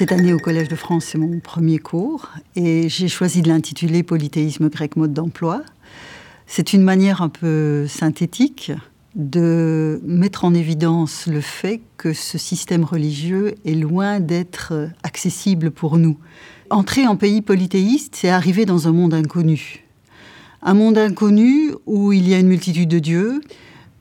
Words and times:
cette 0.00 0.12
année 0.12 0.32
au 0.32 0.38
Collège 0.38 0.68
de 0.68 0.76
France, 0.76 1.04
c'est 1.04 1.18
mon 1.18 1.40
premier 1.40 1.76
cours 1.76 2.30
et 2.56 2.88
j'ai 2.88 3.06
choisi 3.06 3.42
de 3.42 3.48
l'intituler 3.48 4.02
Polythéisme 4.02 4.70
grec 4.70 4.96
mode 4.96 5.12
d'emploi. 5.12 5.60
C'est 6.46 6.72
une 6.72 6.80
manière 6.80 7.20
un 7.20 7.28
peu 7.28 7.86
synthétique 7.86 8.72
de 9.14 10.00
mettre 10.06 10.46
en 10.46 10.54
évidence 10.54 11.26
le 11.26 11.42
fait 11.42 11.82
que 11.98 12.14
ce 12.14 12.38
système 12.38 12.82
religieux 12.82 13.56
est 13.66 13.74
loin 13.74 14.20
d'être 14.20 14.88
accessible 15.02 15.70
pour 15.70 15.98
nous. 15.98 16.16
Entrer 16.70 17.06
en 17.06 17.16
pays 17.16 17.42
polythéiste, 17.42 18.16
c'est 18.16 18.30
arriver 18.30 18.64
dans 18.64 18.88
un 18.88 18.92
monde 18.92 19.12
inconnu. 19.12 19.84
Un 20.62 20.72
monde 20.72 20.96
inconnu 20.96 21.74
où 21.84 22.14
il 22.14 22.26
y 22.26 22.32
a 22.32 22.38
une 22.38 22.48
multitude 22.48 22.88
de 22.88 23.00
dieux 23.00 23.42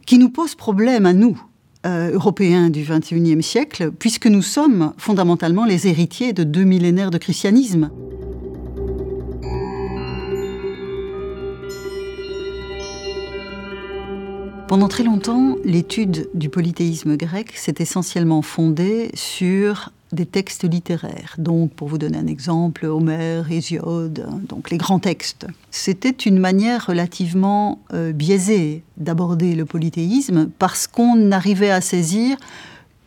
qui 0.06 0.18
nous 0.18 0.30
pose 0.30 0.56
problème 0.56 1.06
à 1.06 1.12
nous, 1.12 1.38
euh, 1.86 2.12
européens 2.12 2.70
du 2.70 2.84
XXIe 2.84 3.42
siècle, 3.42 3.92
puisque 3.92 4.28
nous 4.28 4.42
sommes 4.42 4.94
fondamentalement 4.98 5.66
les 5.66 5.88
héritiers 5.88 6.34
de 6.34 6.44
deux 6.44 6.66
millénaires 6.66 7.12
de 7.12 7.18
christianisme. 7.18 7.90
Pendant 14.70 14.88
très 14.88 15.04
longtemps, 15.04 15.56
l'étude 15.66 16.30
du 16.36 16.48
polythéisme 16.48 17.18
grec 17.18 17.54
s'est 17.56 17.74
essentiellement 17.80 18.44
fondée 18.44 19.10
sur 19.16 19.92
des 20.12 20.28
textes 20.28 20.64
littéraires. 20.64 21.34
Donc, 21.40 21.74
pour 21.74 21.88
vous 21.88 21.98
donner 21.98 22.20
un 22.20 22.28
exemple, 22.28 22.86
Homère, 22.86 23.52
Hésiode, 23.52 24.30
donc 24.48 24.70
les 24.70 24.78
grands 24.78 25.00
textes. 25.00 25.48
C'était 25.72 26.12
une 26.12 26.38
manière 26.38 26.86
relativement 26.86 27.80
euh, 27.96 28.12
biaisée 28.12 28.84
d'aborder 28.98 29.56
le 29.56 29.66
polythéisme 29.66 30.52
parce 30.60 30.86
qu'on 30.86 31.16
n'arrivait 31.16 31.72
à 31.72 31.82
saisir 31.82 32.38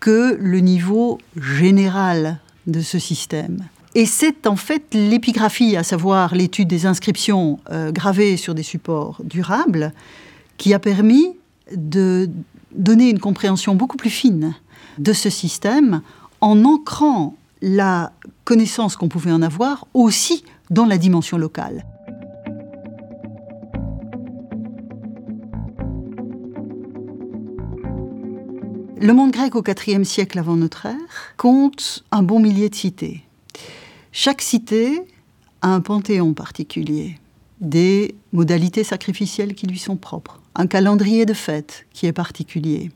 que 0.00 0.36
le 0.40 0.58
niveau 0.58 1.18
général 1.40 2.40
de 2.66 2.80
ce 2.80 2.98
système. 2.98 3.58
Et 3.94 4.06
c'est 4.06 4.48
en 4.48 4.56
fait 4.56 4.82
l'épigraphie, 4.94 5.76
à 5.76 5.84
savoir 5.84 6.34
l'étude 6.34 6.66
des 6.66 6.86
inscriptions 6.86 7.60
euh, 7.70 7.92
gravées 7.92 8.36
sur 8.36 8.56
des 8.56 8.64
supports 8.64 9.20
durables, 9.22 9.92
qui 10.56 10.74
a 10.74 10.80
permis 10.80 11.36
de 11.74 12.30
donner 12.74 13.10
une 13.10 13.18
compréhension 13.18 13.74
beaucoup 13.74 13.96
plus 13.96 14.10
fine 14.10 14.54
de 14.98 15.12
ce 15.12 15.30
système 15.30 16.02
en 16.40 16.64
ancrant 16.64 17.36
la 17.60 18.12
connaissance 18.44 18.96
qu'on 18.96 19.08
pouvait 19.08 19.32
en 19.32 19.42
avoir 19.42 19.86
aussi 19.94 20.44
dans 20.70 20.86
la 20.86 20.98
dimension 20.98 21.38
locale. 21.38 21.84
Le 29.00 29.12
monde 29.12 29.32
grec 29.32 29.56
au 29.56 29.64
IVe 29.64 30.04
siècle 30.04 30.38
avant 30.38 30.54
notre 30.54 30.86
ère 30.86 31.34
compte 31.36 32.04
un 32.12 32.22
bon 32.22 32.38
millier 32.38 32.68
de 32.68 32.74
cités. 32.74 33.24
Chaque 34.12 34.40
cité 34.40 35.02
a 35.60 35.74
un 35.74 35.80
panthéon 35.80 36.34
particulier, 36.34 37.18
des 37.62 38.14
modalités 38.32 38.84
sacrificielles 38.84 39.54
qui 39.54 39.66
lui 39.66 39.78
sont 39.78 39.96
propres 39.96 40.42
un 40.54 40.66
calendrier 40.66 41.26
de 41.26 41.34
fêtes 41.34 41.86
qui 41.92 42.06
est 42.06 42.12
particulier. 42.12 42.90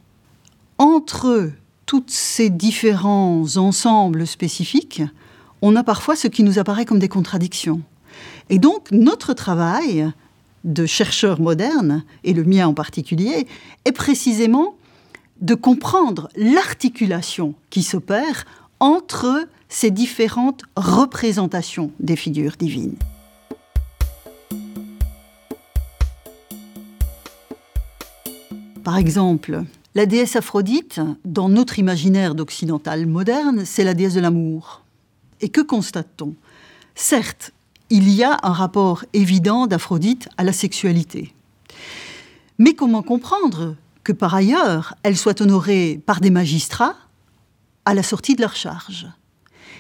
Entre 0.79 1.51
tous 1.87 2.05
ces 2.09 2.51
différents 2.51 3.57
ensembles 3.57 4.27
spécifiques, 4.27 5.03
on 5.63 5.77
a 5.77 5.83
parfois 5.83 6.17
ce 6.17 6.29
qui 6.29 6.43
nous 6.43 6.59
apparaît 6.59 6.85
comme 6.85 6.99
des 6.99 7.09
contradictions. 7.09 7.81
Et 8.51 8.59
donc 8.59 8.91
notre 8.91 9.33
travail 9.33 10.11
de 10.65 10.85
chercheur 10.85 11.41
moderne, 11.41 12.05
et 12.25 12.35
le 12.35 12.45
mien 12.45 12.67
en 12.67 12.75
particulier, 12.75 13.47
est 13.85 13.93
précisément 13.93 14.75
de 15.41 15.55
comprendre 15.55 16.29
l'articulation 16.37 17.55
qui 17.71 17.83
s'opère 17.83 18.45
entre 18.81 19.47
ces 19.69 19.91
différentes 19.91 20.63
représentations 20.77 21.93
des 22.01 22.17
figures 22.17 22.57
divines. 22.59 22.97
Par 28.87 28.99
exemple, 28.99 29.65
la 29.97 30.07
déesse 30.07 30.37
Aphrodite, 30.37 31.01
dans 31.25 31.49
notre 31.49 31.81
imaginaire 31.81 32.37
d'occidental 32.37 33.05
moderne, 33.07 33.65
c'est 33.65 33.83
la 33.83 33.95
déesse 33.95 34.15
de 34.15 34.21
l'amour. 34.21 34.85
Et 35.41 35.49
que 35.49 35.61
constate-t-on? 35.61 36.37
Certes, 36.95 37.51
il 37.91 38.09
y 38.09 38.23
a 38.23 38.39
un 38.45 38.53
rapport 38.53 39.05
évident 39.13 39.67
d'Aphrodite 39.67 40.29
à 40.37 40.45
la 40.45 40.53
sexualité. 40.53 41.35
Mais 42.61 42.75
comment 42.75 43.03
comprendre 43.03 43.75
que 44.05 44.13
par 44.13 44.37
ailleurs, 44.37 44.95
elle 45.03 45.17
soit 45.17 45.41
honorée 45.41 46.01
par 46.07 46.21
des 46.21 46.31
magistrats 46.31 46.95
à 47.87 47.93
la 47.93 48.05
sortie 48.05 48.37
de 48.37 48.43
leur 48.43 48.55
charge? 48.55 49.09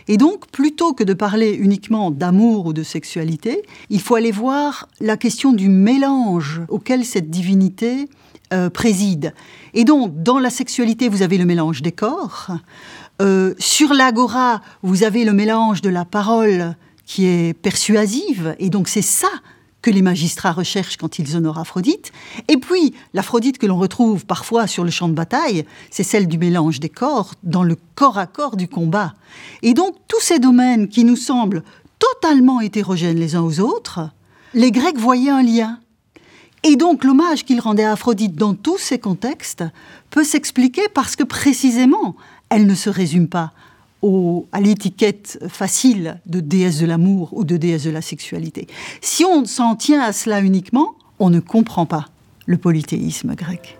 Et 0.08 0.16
donc, 0.16 0.48
plutôt 0.50 0.94
que 0.94 1.04
de 1.04 1.14
parler 1.14 1.52
uniquement 1.52 2.10
d'amour 2.10 2.66
ou 2.66 2.72
de 2.72 2.82
sexualité, 2.82 3.62
il 3.88 4.00
faut 4.00 4.16
aller 4.16 4.32
voir 4.32 4.88
la 4.98 5.16
question 5.16 5.52
du 5.52 5.68
mélange 5.68 6.62
auquel 6.68 7.04
cette 7.04 7.30
divinité 7.30 8.08
euh, 8.52 8.70
préside. 8.70 9.34
Et 9.74 9.84
donc, 9.84 10.22
dans 10.22 10.38
la 10.38 10.50
sexualité, 10.50 11.08
vous 11.08 11.22
avez 11.22 11.38
le 11.38 11.44
mélange 11.44 11.82
des 11.82 11.92
corps. 11.92 12.48
Euh, 13.20 13.54
sur 13.58 13.92
l'agora, 13.94 14.60
vous 14.82 15.02
avez 15.02 15.24
le 15.24 15.32
mélange 15.32 15.80
de 15.80 15.88
la 15.88 16.04
parole 16.04 16.76
qui 17.06 17.26
est 17.26 17.54
persuasive. 17.54 18.54
Et 18.58 18.70
donc, 18.70 18.88
c'est 18.88 19.02
ça 19.02 19.28
que 19.82 19.90
les 19.90 20.02
magistrats 20.02 20.52
recherchent 20.52 20.96
quand 20.96 21.18
ils 21.18 21.36
honorent 21.36 21.58
Aphrodite. 21.58 22.10
Et 22.48 22.56
puis, 22.56 22.94
l'Aphrodite 23.14 23.58
que 23.58 23.66
l'on 23.66 23.78
retrouve 23.78 24.26
parfois 24.26 24.66
sur 24.66 24.84
le 24.84 24.90
champ 24.90 25.08
de 25.08 25.14
bataille, 25.14 25.64
c'est 25.90 26.02
celle 26.02 26.26
du 26.26 26.38
mélange 26.38 26.80
des 26.80 26.88
corps, 26.88 27.34
dans 27.44 27.62
le 27.62 27.76
corps 27.94 28.18
à 28.18 28.26
corps 28.26 28.56
du 28.56 28.68
combat. 28.68 29.14
Et 29.62 29.74
donc, 29.74 29.94
tous 30.08 30.20
ces 30.20 30.38
domaines 30.38 30.88
qui 30.88 31.04
nous 31.04 31.16
semblent 31.16 31.62
totalement 31.98 32.60
hétérogènes 32.60 33.18
les 33.18 33.36
uns 33.36 33.42
aux 33.42 33.60
autres, 33.60 34.10
les 34.54 34.72
Grecs 34.72 34.98
voyaient 34.98 35.30
un 35.30 35.42
lien. 35.42 35.78
Et 36.68 36.74
donc 36.74 37.04
l'hommage 37.04 37.44
qu'il 37.44 37.60
rendait 37.60 37.84
à 37.84 37.92
Aphrodite 37.92 38.34
dans 38.34 38.54
tous 38.54 38.78
ces 38.78 38.98
contextes 38.98 39.62
peut 40.10 40.24
s'expliquer 40.24 40.82
parce 40.92 41.14
que 41.14 41.22
précisément, 41.22 42.16
elle 42.50 42.66
ne 42.66 42.74
se 42.74 42.90
résume 42.90 43.28
pas 43.28 43.52
à 44.52 44.60
l'étiquette 44.60 45.38
facile 45.48 46.20
de 46.26 46.40
déesse 46.40 46.80
de 46.80 46.86
l'amour 46.86 47.30
ou 47.34 47.44
de 47.44 47.56
déesse 47.56 47.84
de 47.84 47.90
la 47.90 48.02
sexualité. 48.02 48.66
Si 49.00 49.24
on 49.24 49.44
s'en 49.44 49.76
tient 49.76 50.00
à 50.00 50.12
cela 50.12 50.40
uniquement, 50.40 50.96
on 51.20 51.30
ne 51.30 51.38
comprend 51.38 51.86
pas 51.86 52.08
le 52.46 52.58
polythéisme 52.58 53.36
grec. 53.36 53.78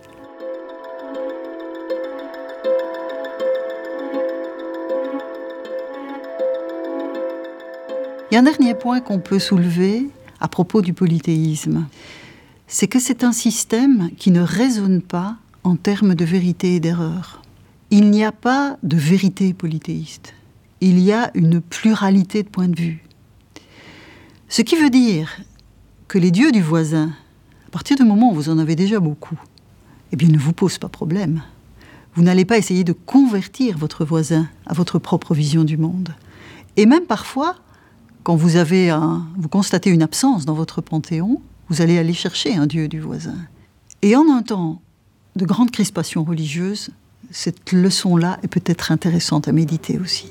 Il 8.30 8.34
y 8.34 8.36
a 8.36 8.40
un 8.40 8.44
dernier 8.44 8.74
point 8.74 9.00
qu'on 9.00 9.18
peut 9.18 9.40
soulever 9.40 10.08
à 10.40 10.46
propos 10.46 10.82
du 10.82 10.92
polythéisme 10.92 11.86
c'est 12.66 12.88
que 12.88 12.98
c'est 12.98 13.24
un 13.24 13.32
système 13.32 14.10
qui 14.16 14.30
ne 14.30 14.40
raisonne 14.40 15.02
pas 15.02 15.36
en 15.64 15.76
termes 15.76 16.14
de 16.14 16.24
vérité 16.24 16.76
et 16.76 16.80
d'erreur. 16.80 17.42
Il 17.90 18.10
n'y 18.10 18.24
a 18.24 18.32
pas 18.32 18.76
de 18.82 18.96
vérité 18.96 19.54
polythéiste. 19.54 20.34
Il 20.80 20.98
y 20.98 21.12
a 21.12 21.30
une 21.34 21.60
pluralité 21.60 22.42
de 22.42 22.48
points 22.48 22.68
de 22.68 22.80
vue. 22.80 23.04
Ce 24.48 24.62
qui 24.62 24.76
veut 24.76 24.90
dire 24.90 25.40
que 26.08 26.18
les 26.18 26.30
dieux 26.30 26.52
du 26.52 26.62
voisin, 26.62 27.10
à 27.66 27.70
partir 27.70 27.96
du 27.96 28.04
moment 28.04 28.30
où 28.30 28.34
vous 28.34 28.48
en 28.48 28.58
avez 28.58 28.76
déjà 28.76 29.00
beaucoup, 29.00 29.38
eh 30.12 30.16
bien, 30.16 30.28
ne 30.28 30.38
vous 30.38 30.52
posent 30.52 30.78
pas 30.78 30.88
problème. 30.88 31.42
Vous 32.14 32.22
n'allez 32.22 32.44
pas 32.44 32.58
essayer 32.58 32.84
de 32.84 32.92
convertir 32.92 33.76
votre 33.76 34.04
voisin 34.04 34.48
à 34.66 34.74
votre 34.74 34.98
propre 34.98 35.34
vision 35.34 35.64
du 35.64 35.76
monde. 35.76 36.14
Et 36.76 36.86
même 36.86 37.06
parfois, 37.06 37.56
quand 38.22 38.36
vous 38.36 38.56
avez 38.56 38.96
vous 39.36 39.48
constatez 39.48 39.90
une 39.90 40.02
absence 40.02 40.44
dans 40.44 40.54
votre 40.54 40.80
panthéon, 40.80 41.40
vous 41.68 41.82
allez 41.82 41.98
aller 41.98 42.12
chercher 42.12 42.56
un 42.56 42.66
dieu 42.66 42.88
du 42.88 43.00
voisin. 43.00 43.36
Et 44.02 44.16
en 44.16 44.30
un 44.30 44.42
temps 44.42 44.80
de 45.36 45.44
grande 45.44 45.70
crispation 45.70 46.24
religieuse, 46.24 46.90
cette 47.30 47.72
leçon-là 47.72 48.38
est 48.42 48.48
peut-être 48.48 48.92
intéressante 48.92 49.48
à 49.48 49.52
méditer 49.52 49.98
aussi. 49.98 50.28